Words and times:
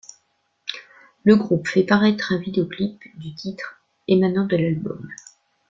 Le 1.25 1.35
groupe 1.35 1.67
fait 1.67 1.83
paraître 1.83 2.33
un 2.33 2.39
vidéoclip 2.39 3.03
du 3.19 3.35
titre' 3.35 3.83
émanant 4.07 4.47
de 4.47 4.55
l'album'. 4.57 5.07